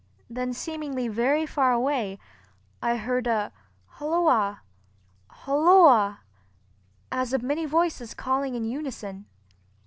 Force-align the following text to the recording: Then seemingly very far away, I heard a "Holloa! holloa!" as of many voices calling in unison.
Then 0.31 0.51
seemingly 0.51 1.07
very 1.07 1.45
far 1.45 1.71
away, 1.73 2.17
I 2.81 2.95
heard 2.97 3.27
a 3.27 3.53
"Holloa! 3.99 4.63
holloa!" 5.29 6.21
as 7.11 7.33
of 7.33 7.43
many 7.43 7.65
voices 7.65 8.15
calling 8.15 8.55
in 8.55 8.63
unison. 8.65 9.27